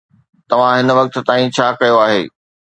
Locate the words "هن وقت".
0.79-1.15